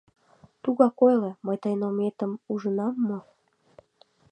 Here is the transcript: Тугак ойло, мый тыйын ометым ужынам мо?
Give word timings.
Тугак 0.63 0.97
ойло, 1.07 1.31
мый 1.45 1.57
тыйын 1.63 1.81
ометым 1.89 2.31
ужынам 2.51 2.93
мо? 3.07 3.19